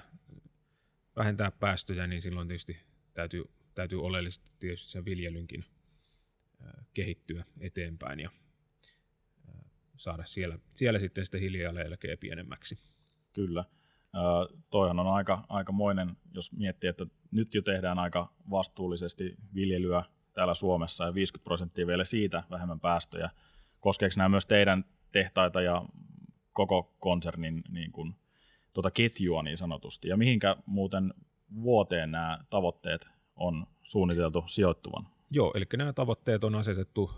[1.16, 2.76] vähentää päästöjä, niin silloin tietysti
[3.14, 5.64] täytyy, täytyy oleellisesti tietysti sen viljelynkin
[6.94, 8.30] kehittyä eteenpäin ja
[9.96, 12.78] saada siellä, siellä sitten sitä hiilijalanjälkeä pienemmäksi.
[13.32, 13.64] Kyllä.
[14.70, 20.04] toihan on aika, aikamoinen, jos miettii, että nyt jo tehdään aika vastuullisesti viljelyä
[20.38, 23.30] täällä Suomessa ja 50 prosenttia vielä siitä vähemmän päästöjä.
[23.80, 25.84] Koskeeko nämä myös teidän tehtaita ja
[26.52, 28.14] koko konsernin niin kuin,
[28.72, 30.08] tuota ketjua niin sanotusti?
[30.08, 31.14] Ja mihinkä muuten
[31.62, 35.08] vuoteen nämä tavoitteet on suunniteltu sijoittuvan?
[35.30, 37.10] Joo, eli nämä tavoitteet on asetettu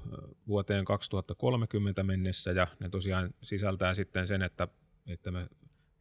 [0.49, 4.69] vuoteen 2030 mennessä ja ne tosiaan sisältää sitten sen, että,
[5.07, 5.49] että me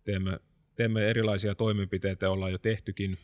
[0.04, 0.40] teemme,
[0.76, 3.18] teemme erilaisia toimenpiteitä, ollaan jo tehtykin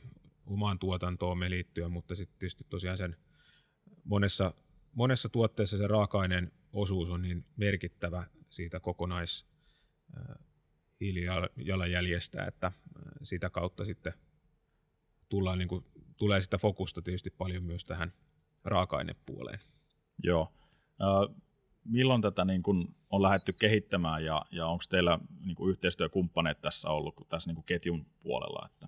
[0.46, 3.16] omaan tuotantoomme liittyen, mutta sitten tietysti tosiaan sen
[4.06, 4.54] monessa,
[4.94, 9.46] monessa tuotteessa se raaka-aineen osuus on niin merkittävä siitä kokonais
[11.02, 12.72] hiilijalanjäljestä, että
[13.24, 14.13] sitä kautta sitten
[15.30, 15.86] tullaan, niin kuin,
[16.18, 18.13] tulee sitä fokusta tietysti paljon myös tähän
[18.63, 19.60] raaka-ainepuoleen.
[20.24, 20.54] Joo.
[21.02, 21.36] Äh,
[21.86, 26.89] milloin tätä niin kuin on lähdetty kehittämään ja, ja onko teillä niin kuin yhteistyökumppaneet tässä
[26.89, 28.70] ollut tässä niin kuin ketjun puolella?
[28.72, 28.88] Että?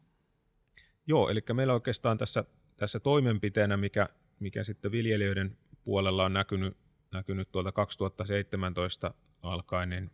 [1.07, 2.45] Joo, eli meillä oikeastaan tässä,
[2.77, 6.77] tässä toimenpiteenä, mikä mikä sitten viljelijöiden puolella on näkynyt,
[7.11, 10.11] näkynyt tuolta 2017 alkaen, niin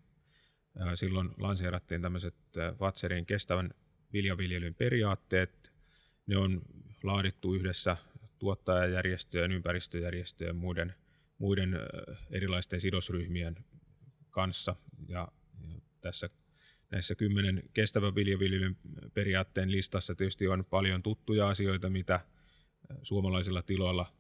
[0.96, 2.36] silloin lanseerattiin tämmöiset
[2.80, 3.74] Vatserin kestävän
[4.14, 5.74] viljaviljelyn periaatteet.
[6.28, 6.62] Ne on
[7.04, 7.98] laadittu yhdessä
[8.40, 10.94] tuottajajärjestöjen, ympäristöjärjestöjen muiden,
[11.38, 11.80] muiden
[12.32, 13.66] erilaisten sidosryhmien
[14.30, 14.76] kanssa.
[15.08, 15.28] Ja,
[15.68, 16.30] ja tässä
[16.92, 18.78] näissä kymmenen kestävän viljaviljelyn
[19.14, 22.20] periaatteen listassa tietysti on paljon tuttuja asioita, mitä
[23.02, 24.13] suomalaisilla tiloilla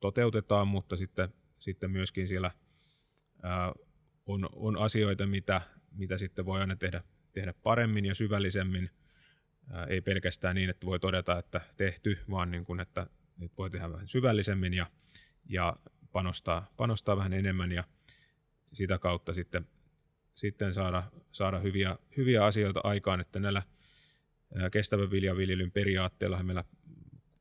[0.00, 1.28] toteutetaan, mutta sitten,
[1.58, 2.50] sitten myöskin siellä
[3.42, 3.72] ää,
[4.26, 5.60] on, on asioita, mitä,
[5.92, 8.90] mitä sitten voi aina tehdä, tehdä paremmin ja syvällisemmin.
[9.70, 13.06] Ää, ei pelkästään niin, että voi todeta, että tehty, vaan niin kuin, että,
[13.42, 14.86] että voi tehdä vähän syvällisemmin ja,
[15.48, 15.76] ja
[16.12, 17.84] panostaa, panostaa vähän enemmän ja
[18.72, 19.66] sitä kautta sitten,
[20.34, 23.62] sitten saada, saada hyviä, hyviä asioita aikaan, että näillä
[24.72, 26.64] kestävän viljaviljelyn periaatteella meillä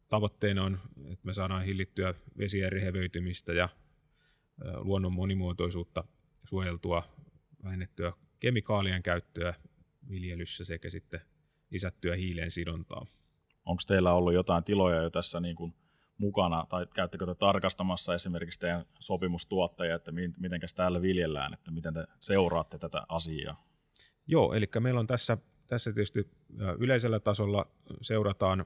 [0.07, 0.79] tavoitteena on,
[1.11, 3.69] että me saadaan hillittyä vesien rehevöitymistä ja
[4.77, 6.03] luonnon monimuotoisuutta
[6.43, 7.03] suojeltua,
[7.63, 9.53] vähennettyä kemikaalien käyttöä
[10.09, 11.21] viljelyssä sekä sitten
[11.71, 13.05] lisättyä hiilen sidontaa.
[13.65, 15.73] Onko teillä ollut jotain tiloja jo tässä niin kuin
[16.17, 22.05] mukana, tai käyttekö te tarkastamassa esimerkiksi teidän sopimustuottajia, että miten täällä viljellään, että miten te
[22.19, 23.67] seuraatte tätä asiaa?
[24.27, 25.37] Joo, eli meillä on tässä,
[25.67, 26.31] tässä tietysti
[26.79, 27.67] yleisellä tasolla
[28.01, 28.65] seurataan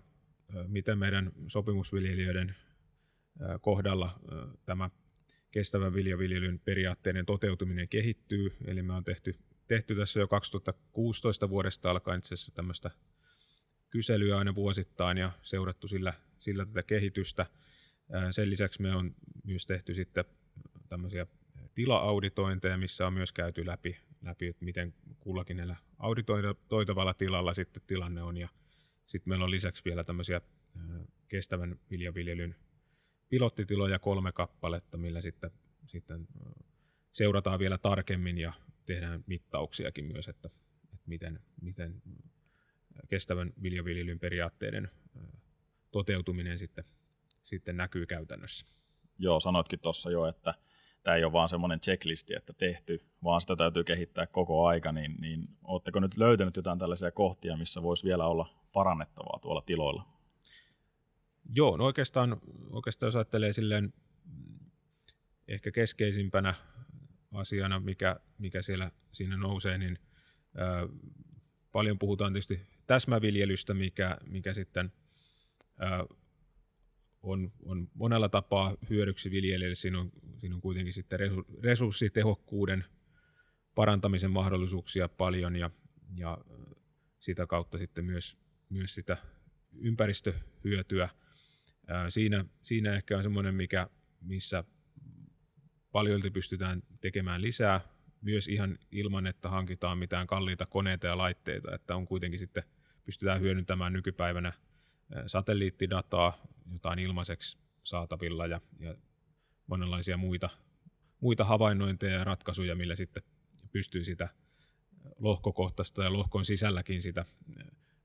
[0.68, 2.56] miten meidän sopimusviljelijöiden
[3.62, 4.20] kohdalla
[4.66, 4.90] tämä
[5.52, 8.56] kestävän viljaviljelyn periaatteiden toteutuminen kehittyy.
[8.66, 9.36] Eli me on tehty,
[9.68, 12.92] tehty tässä jo 2016 vuodesta alkaen itse asiassa tämmöistä
[13.90, 17.46] kyselyä aina vuosittain ja seurattu sillä, sillä tätä kehitystä.
[18.32, 20.26] Sen lisäksi me on myös tehty sitten
[20.90, 21.28] tämmöisiä
[21.76, 28.24] tila-auditointeja, missä on myös käyty läpi, läpi että miten kullakin näillä auditoitavalla tilalla sitten tilanne
[28.24, 28.50] on ja
[29.10, 30.42] sitten meillä on lisäksi vielä tämmöisiä
[31.28, 32.56] kestävän viljaviljelyn
[33.30, 35.52] pilottitiloja kolme kappaletta, millä sitten,
[35.88, 36.28] sitten
[37.12, 38.54] seurataan vielä tarkemmin ja
[38.86, 40.50] tehdään mittauksiakin myös, että,
[40.94, 42.02] että miten, miten
[43.08, 44.92] kestävän viljaviljelyn periaatteiden
[45.92, 46.84] toteutuminen sitten,
[47.44, 48.66] sitten näkyy käytännössä.
[49.18, 50.54] Joo, sanoitkin tuossa jo, että
[51.04, 55.16] tämä ei ole vaan semmoinen checklisti, että tehty, vaan sitä täytyy kehittää koko aika, niin,
[55.20, 60.06] niin oletteko nyt löytänyt jotain tällaisia kohtia, missä voisi vielä olla parannettavaa tuolla tiloilla?
[61.50, 63.94] Joo, no oikeastaan, oikeastaan jos ajattelee silleen
[65.48, 66.54] ehkä keskeisimpänä
[67.34, 70.00] asiana, mikä, mikä siellä siinä nousee, niin
[70.56, 70.88] ää,
[71.72, 74.92] paljon puhutaan tietysti täsmäviljelystä, mikä, mikä sitten
[75.78, 76.06] ää,
[77.24, 79.76] on, on monella tapaa hyödyksi viljelijälle.
[79.76, 81.20] Siinä on, siinä on kuitenkin sitten
[81.64, 82.86] resurssitehokkuuden
[83.76, 85.70] parantamisen mahdollisuuksia paljon ja,
[86.16, 86.38] ja
[87.20, 88.38] sitä kautta sitten myös,
[88.70, 89.18] myös sitä
[89.74, 91.10] ympäristöhyötyä.
[92.10, 93.90] Siinä, siinä ehkä on semmoinen, mikä,
[94.22, 94.64] missä
[95.92, 97.82] paljolti pystytään tekemään lisää,
[98.22, 102.64] myös ihan ilman, että hankitaan mitään kalliita koneita ja laitteita, että on kuitenkin sitten
[103.06, 104.54] pystytään hyödyntämään nykypäivänä
[105.28, 106.38] satelliittidataa,
[106.72, 108.96] jota on ilmaiseksi saatavilla ja, ja
[109.68, 110.50] monenlaisia muita,
[111.20, 113.24] muita havainnointeja ja ratkaisuja, millä sitten
[113.72, 114.30] pystyy sitä
[115.20, 117.26] lohkokohtaista ja lohkon sisälläkin sitä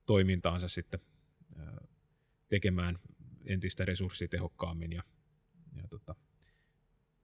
[0.05, 0.99] toimintaansa sitten
[2.47, 2.99] tekemään
[3.45, 4.91] entistä resurssitehokkaammin.
[4.91, 5.03] Ja,
[5.75, 6.15] ja tota,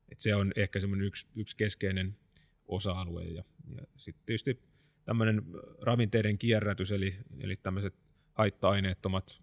[0.09, 2.17] et se on ehkä semmoinen yksi, yksi keskeinen
[2.67, 3.23] osa-alue.
[3.23, 3.43] Ja,
[3.75, 4.61] ja sitten tietysti
[5.05, 5.41] tämmöinen
[5.81, 7.95] ravinteiden kierrätys, eli, eli tämmöiset
[8.33, 9.41] haitta-aineettomat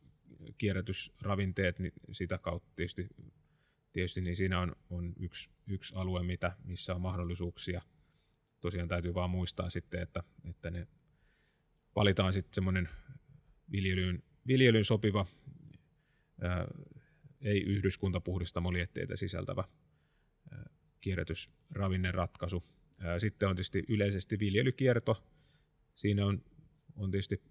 [0.59, 3.09] kierrätysravinteet, niin sitä kautta tietysti,
[3.92, 7.83] tietysti niin siinä on, on yksi, yksi alue, mitä, missä on mahdollisuuksia.
[8.61, 10.87] Tosiaan täytyy vaan muistaa sitten, että, että ne
[11.96, 12.88] valitaan sitten semmoinen
[13.72, 15.26] viljelyyn, viljelyyn sopiva,
[16.40, 16.66] ää,
[17.40, 19.64] ei yhdyskuntapuhdistamolietteitä sisältävä
[20.52, 22.64] ää, kierrätysravinneratkaisu.
[23.18, 25.24] Sitten on tietysti yleisesti viljelykierto.
[25.94, 26.42] Siinä on,
[26.96, 27.42] on tietysti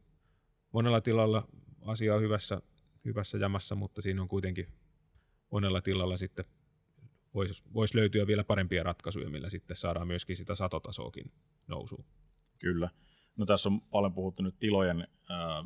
[0.72, 1.48] monella tilalla
[1.82, 2.62] asia hyvässä
[3.06, 4.68] hyvässä jamassa, mutta siinä on kuitenkin
[5.52, 6.46] monella tilalla sitten
[7.34, 11.32] voisi vois löytyä vielä parempia ratkaisuja, millä sitten saadaan myöskin sitä satotasoakin
[11.68, 12.06] nousuun.
[12.60, 12.90] Kyllä.
[13.38, 15.64] No tässä on paljon puhuttu nyt tilojen ää,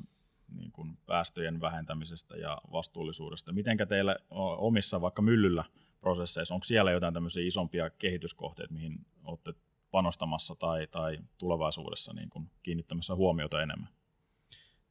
[0.51, 3.51] niin kuin päästöjen vähentämisestä ja vastuullisuudesta.
[3.51, 4.15] Mitenkä teillä
[4.57, 5.63] omissa vaikka myllyllä
[5.99, 9.53] prosesseissa, onko siellä jotain tämmöisiä isompia kehityskohteita, mihin olette
[9.91, 13.89] panostamassa tai, tai tulevaisuudessa niin kuin kiinnittämässä huomiota enemmän?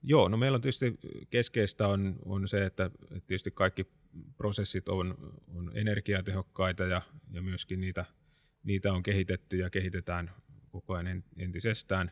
[0.03, 0.99] Joo, no meillä on tietysti
[1.31, 2.91] keskeistä on, on se, että
[3.27, 3.87] tietysti kaikki
[4.37, 8.05] prosessit on, on energiatehokkaita ja, ja myöskin niitä,
[8.63, 10.31] niitä on kehitetty ja kehitetään
[10.71, 12.11] koko ajan entisestään.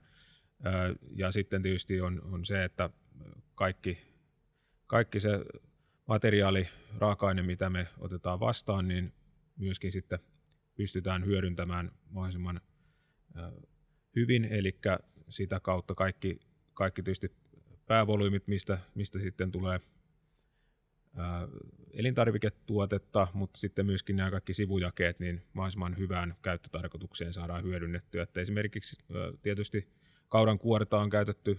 [1.16, 2.90] Ja sitten tietysti on, on se, että
[3.54, 3.98] kaikki,
[4.86, 5.30] kaikki se
[6.06, 9.12] materiaali, raaka-aine, mitä me otetaan vastaan, niin
[9.56, 10.18] myöskin sitten
[10.74, 12.60] pystytään hyödyntämään mahdollisimman
[14.16, 14.78] hyvin, eli
[15.28, 16.40] sitä kautta kaikki,
[16.74, 17.32] kaikki tietysti
[17.86, 19.80] päävolyymit, mistä, mistä sitten tulee
[21.92, 28.22] elintarviketuotetta, mutta sitten myöskin nämä kaikki sivujakeet niin mahdollisimman hyvään käyttötarkoitukseen saadaan hyödynnettyä.
[28.22, 28.96] Että esimerkiksi
[29.42, 29.88] tietysti
[30.28, 31.58] kaudan kuorta on käytetty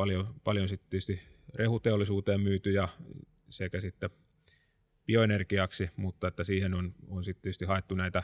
[0.00, 1.20] paljon, paljon sitten tietysti
[1.54, 2.88] rehuteollisuuteen myytyjä
[3.50, 4.10] sekä sitten
[5.06, 8.22] bioenergiaksi, mutta että siihen on, on sitten tietysti haettu näitä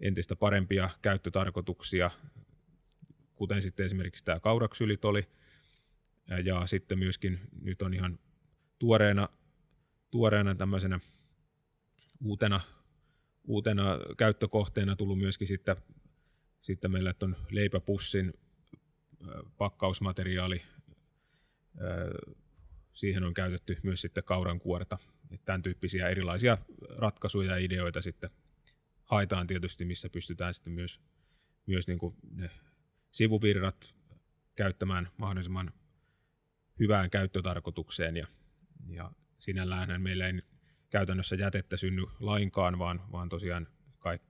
[0.00, 2.10] entistä parempia käyttötarkoituksia,
[3.34, 5.28] kuten sitten esimerkiksi tämä kauraksylitoli,
[6.44, 8.18] ja sitten myöskin nyt on ihan
[8.78, 9.28] tuoreena,
[10.10, 11.00] tuoreena tämmöisenä
[12.24, 12.60] uutena,
[13.44, 15.76] uutena käyttökohteena tullut myöskin sitten,
[16.60, 18.32] sitten meillä on leipäpussin
[19.58, 20.62] pakkausmateriaali.
[22.92, 24.98] Siihen on käytetty myös sitten kauran kuorta.
[25.44, 26.58] Tämän tyyppisiä erilaisia
[26.96, 28.30] ratkaisuja ja ideoita sitten
[29.04, 31.00] haetaan tietysti, missä pystytään sitten myös,
[31.66, 32.50] myös niin kuin ne
[33.10, 33.94] sivuvirrat
[34.56, 35.72] käyttämään mahdollisimman
[36.78, 38.26] hyvään käyttötarkoitukseen ja,
[38.88, 40.42] ja sinällään meillä ei
[40.90, 44.22] käytännössä jätettä synny lainkaan, vaan, vaan tosiaan kaik,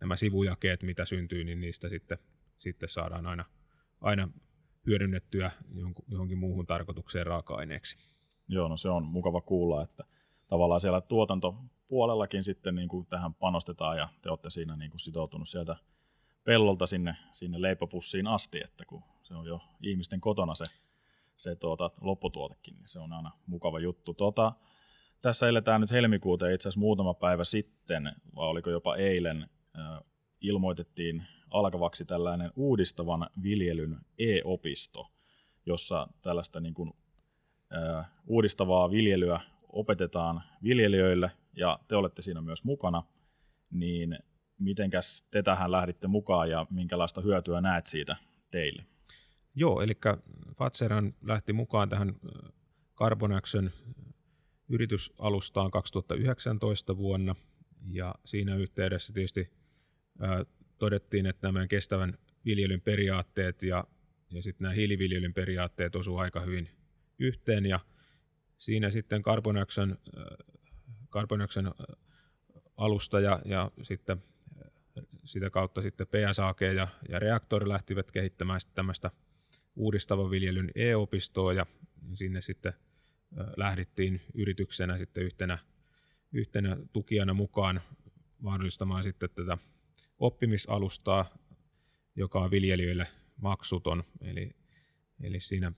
[0.00, 2.18] nämä sivujakeet, mitä syntyy, niin niistä sitten,
[2.58, 3.44] sitten saadaan aina,
[4.00, 4.28] aina
[4.86, 5.50] hyödynnettyä
[6.08, 7.96] johonkin muuhun tarkoitukseen raaka-aineeksi.
[8.48, 10.04] Joo, no se on mukava kuulla, että
[10.46, 15.48] tavallaan siellä tuotantopuolellakin sitten niin kuin tähän panostetaan ja te olette siinä niin kuin sitoutunut
[15.48, 15.76] sieltä
[16.44, 20.64] pellolta sinne, sinne leipäpussiin asti, että kun se on jo ihmisten kotona se
[21.36, 24.14] se tuota, lopputuotekin, niin se on aina mukava juttu.
[24.14, 24.52] Tuota,
[25.22, 29.48] tässä eletään nyt helmikuuta itse asiassa muutama päivä sitten, vai oliko jopa eilen,
[30.40, 35.10] ilmoitettiin alkavaksi tällainen uudistavan viljelyn e-opisto,
[35.66, 36.92] jossa tällaista niin kuin,
[37.76, 43.02] äh, uudistavaa viljelyä opetetaan viljelijöille, ja te olette siinä myös mukana,
[43.70, 44.18] niin
[44.58, 48.16] mitenkäs te tähän lähditte mukaan ja minkälaista hyötyä näet siitä
[48.50, 48.86] teille?
[49.54, 49.94] Joo, eli
[50.58, 52.14] Fatseran lähti mukaan tähän
[52.94, 53.70] Carbon Action
[54.68, 57.34] yritysalustaan 2019 vuonna,
[57.90, 59.50] Ja siinä yhteydessä tietysti
[60.78, 63.84] todettiin, että nämä kestävän viljelyn periaatteet ja,
[64.30, 66.68] ja sitten nämä hiiliviljelyn periaatteet osuvat aika hyvin
[67.18, 67.66] yhteen.
[67.66, 67.80] Ja
[68.58, 69.98] siinä sitten Carbon Action,
[71.10, 71.74] Carbon Action
[72.76, 74.22] alusta ja, ja sitten
[75.24, 79.10] sitä kautta sitten PSAG ja, ja Reaktori lähtivät kehittämään tämmöistä
[79.76, 81.66] uudistavan viljelyn e-opistoa ja
[82.14, 82.72] sinne sitten
[83.56, 85.58] lähdettiin yrityksenä sitten yhtenä,
[86.32, 87.80] yhtenä tukijana mukaan
[88.38, 89.58] mahdollistamaan sitten tätä
[90.18, 91.38] oppimisalustaa,
[92.16, 94.04] joka on viljelijöille maksuton.
[94.20, 94.50] Eli,
[95.20, 95.72] eli siinä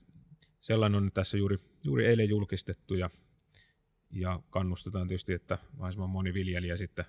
[0.59, 3.09] sellainen on tässä juuri, juuri eilen julkistettu ja,
[4.11, 7.05] ja kannustetaan tietysti, että mahdollisimman moni viljelijä sitten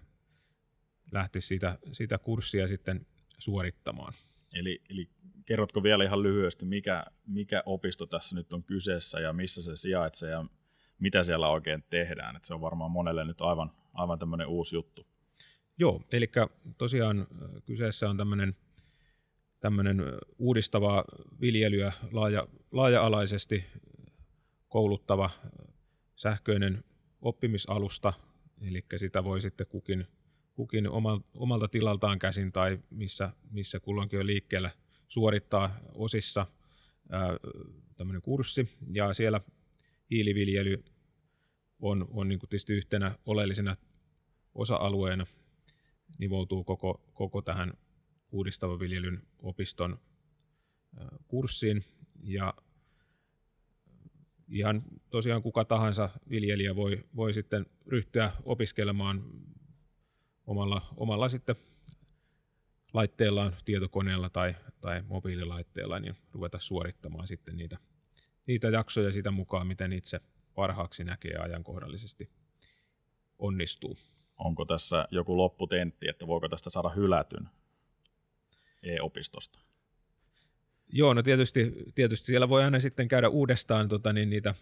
[1.13, 3.07] lähtisi sitä, sitä kurssia sitten
[3.39, 4.13] suorittamaan.
[4.53, 5.09] Eli, eli
[5.47, 10.31] kerrotko vielä ihan lyhyesti, mikä, mikä opisto tässä nyt on kyseessä ja missä se sijaitsee
[10.31, 10.45] ja
[10.99, 12.37] mitä siellä oikein tehdään?
[12.37, 15.07] Et se on varmaan monelle nyt aivan, aivan tämmöinen uusi juttu.
[15.81, 16.31] Joo, eli
[16.79, 17.27] tosiaan
[17.67, 18.57] kyseessä on tämmöinen
[19.61, 20.03] tämmöinen
[20.39, 21.05] uudistava
[21.41, 23.65] viljelyä laaja, laaja-alaisesti
[24.69, 25.31] kouluttava
[26.17, 26.85] sähköinen
[27.21, 28.13] oppimisalusta,
[28.63, 30.07] eli sitä voi sitten kukin,
[30.55, 30.89] kukin
[31.35, 34.71] omalta tilaltaan käsin tai missä, missä kulloinkin on liikkeellä
[35.09, 36.47] suorittaa osissa
[37.97, 39.41] tämmöinen kurssi, ja siellä
[40.11, 40.85] hiiliviljely
[41.79, 43.77] on, on niin tietysti yhtenä oleellisena
[44.55, 45.27] osa-alueena
[46.21, 47.73] nivoutuu koko, koko tähän
[48.33, 50.01] uudistavan viljelyn opiston
[51.29, 51.85] kurssiin.
[52.23, 52.55] Ja
[54.49, 59.25] ihan tosiaan kuka tahansa viljelijä voi, voi sitten ryhtyä opiskelemaan
[60.47, 61.57] omalla, omalla sitten
[62.93, 67.79] laitteellaan, tietokoneella tai, tai mobiililaitteella, niin ruveta suorittamaan sitten niitä,
[68.47, 70.21] niitä jaksoja sitä mukaan, miten itse
[70.55, 72.31] parhaaksi näkee ajankohdallisesti
[73.39, 73.99] onnistuu.
[74.45, 77.49] Onko tässä joku lopputentti, että voiko tästä saada hylätyn
[78.83, 79.59] e-opistosta?
[80.89, 84.55] Joo, no tietysti, tietysti siellä voi aina sitten käydä uudestaan tota, niin niitä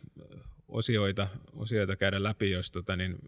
[0.69, 3.19] osioita, osioita käydä läpi, jos tota, niin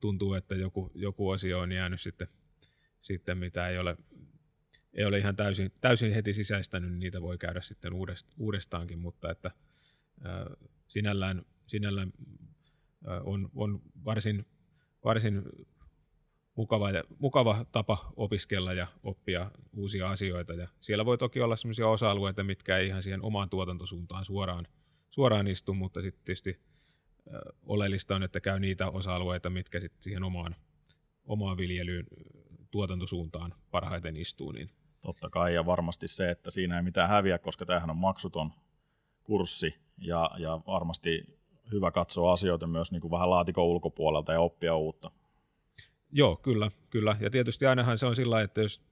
[0.00, 2.28] tuntuu, että joku, joku osio on jäänyt sitten,
[3.00, 3.96] sitten mitä ei ole,
[4.94, 7.92] ei ole ihan täysin, täysin heti sisäistänyt, niin niitä voi käydä sitten
[8.38, 9.50] uudestaankin, mutta että
[10.88, 12.12] sinällään, sinällään
[13.24, 14.46] on, on varsin,
[15.08, 15.42] varsin
[16.54, 20.54] mukava, ja, mukava tapa opiskella ja oppia uusia asioita.
[20.54, 24.66] Ja siellä voi toki olla sellaisia osa-alueita, mitkä ei ihan siihen omaan tuotantosuuntaan suoraan,
[25.10, 26.60] suoraan istu, mutta sitten tietysti
[27.66, 30.56] oleellista on, että käy niitä osa-alueita, mitkä sitten siihen omaan,
[31.24, 32.06] omaan viljelyyn
[32.70, 34.52] tuotantosuuntaan parhaiten istuu.
[34.52, 34.70] Niin.
[35.00, 38.52] Totta kai, ja varmasti se, että siinä ei mitään häviä, koska tämähän on maksuton
[39.22, 41.37] kurssi, ja, ja varmasti
[41.72, 45.10] hyvä katsoa asioita myös niin kuin vähän laatikon ulkopuolelta ja oppia uutta.
[46.12, 47.16] Joo, kyllä, kyllä.
[47.20, 48.82] Ja tietysti ainahan se on sillä että jos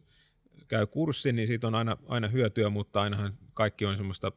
[0.69, 4.33] käy kurssi, niin siitä on aina, aina hyötyä, mutta ainahan kaikki on semmoista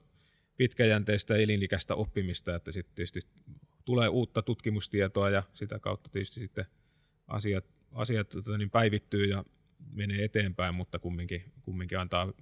[0.58, 3.22] pitkäjänteistä elinikäistä oppimista, että sitten tietysti
[3.86, 6.66] tulee uutta tutkimustietoa ja sitä kautta tietysti sitten
[7.28, 9.44] asiat, asiat tota, niin päivittyy ja
[9.94, 12.34] menee eteenpäin, mutta kumminkin, kumminkin antaa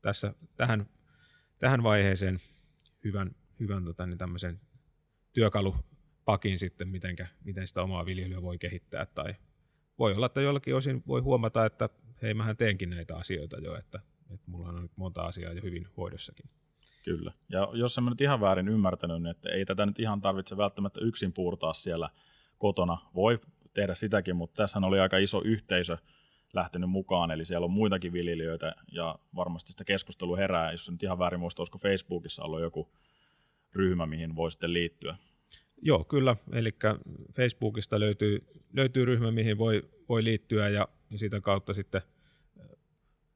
[0.00, 0.86] tässä, tähän,
[1.58, 2.40] tähän vaiheeseen
[3.04, 4.60] hyvän, hyvän tota, niin tämmöisen
[5.32, 9.34] työkalupakin sitten, mitenkä, miten sitä omaa viljelyä voi kehittää tai
[9.98, 11.88] voi olla, että jollakin osin voi huomata, että
[12.22, 14.00] hei, mähän teenkin näitä asioita jo, että,
[14.34, 16.50] että mulla on nyt monta asiaa jo hyvin hoidossakin.
[17.04, 17.32] Kyllä.
[17.48, 21.00] Ja jos en nyt ihan väärin ymmärtänyt, niin että ei tätä nyt ihan tarvitse välttämättä
[21.02, 22.10] yksin puurtaa siellä
[22.58, 22.98] kotona.
[23.14, 23.38] Voi
[23.74, 25.98] tehdä sitäkin, mutta tässä oli aika iso yhteisö
[26.52, 31.18] lähtenyt mukaan, eli siellä on muitakin viljelijöitä ja varmasti sitä keskustelua herää, jos nyt ihan
[31.18, 32.92] väärin muista, olisiko Facebookissa ollut joku
[33.72, 35.16] ryhmä, mihin voi sitten liittyä.
[35.82, 36.36] Joo, kyllä.
[36.52, 36.72] Eli
[37.32, 42.02] Facebookista löytyy, löytyy ryhmä, mihin voi, voi liittyä ja, ja sitä kautta sitten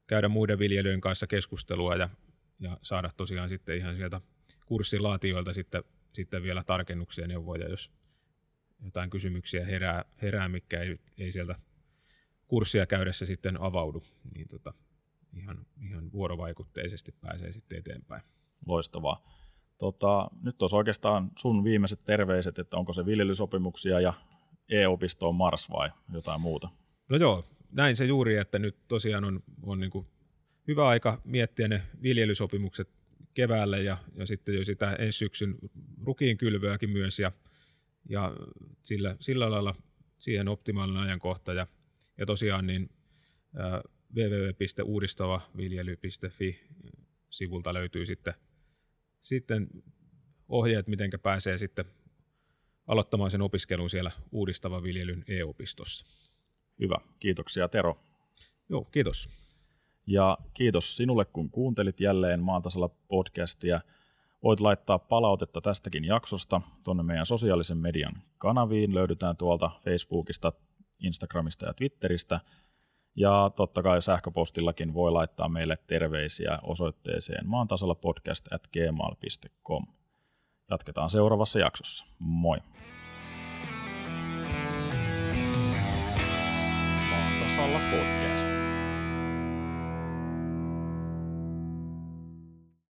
[0.07, 2.09] käydä muiden viljelyjen kanssa keskustelua ja,
[2.59, 4.21] ja saada tosiaan sitten ihan sieltä
[4.65, 5.83] kurssilaatioilta sitten,
[6.13, 7.91] sitten vielä tarkennuksia ja neuvoja, jos
[8.83, 11.55] jotain kysymyksiä herää, herää mikä ei, ei sieltä
[12.47, 14.03] kurssia käydessä sitten avaudu,
[14.35, 14.73] niin tota,
[15.33, 18.21] ihan, ihan vuorovaikutteisesti pääsee sitten eteenpäin.
[18.65, 19.44] Loistavaa.
[19.77, 24.13] Tota, nyt olisi oikeastaan sun viimeiset terveiset, että onko se viljelysopimuksia ja
[24.69, 26.69] e-opisto on Mars vai jotain muuta?
[27.09, 30.07] No joo, näin se juuri, että nyt tosiaan on, on niin kuin
[30.67, 32.89] hyvä aika miettiä ne viljelysopimukset
[33.33, 35.55] keväälle ja, ja sitten jo sitä ensi syksyn
[36.03, 37.31] rukiin kylvöäkin myös ja,
[38.09, 38.33] ja
[38.83, 39.75] sillä, sillä lailla
[40.17, 41.67] siihen optimaalinen ajankohta ja,
[42.17, 42.89] ja tosiaan niin
[44.15, 46.59] www.uudistavaviljely.fi
[47.29, 48.33] sivulta löytyy sitten
[49.25, 49.67] sitten
[50.49, 51.85] ohjeet, miten pääsee sitten
[52.87, 56.05] aloittamaan sen opiskelun siellä uudistavan viljelyn e-opistossa.
[56.79, 57.97] Hyvä, kiitoksia Tero.
[58.69, 59.29] Joo, kiitos.
[60.07, 63.81] Ja kiitos sinulle, kun kuuntelit jälleen Maantasalla podcastia.
[64.43, 68.95] Voit laittaa palautetta tästäkin jaksosta tuonne meidän sosiaalisen median kanaviin.
[68.95, 70.53] Löydetään tuolta Facebookista,
[70.99, 72.39] Instagramista ja Twitteristä.
[73.15, 77.95] Ja totta kai sähköpostillakin voi laittaa meille terveisiä osoitteeseen maantasalla.
[80.71, 82.05] Jatketaan seuraavassa jaksossa.
[82.19, 82.57] Moi!
[87.11, 88.24] Maantasalla podcast.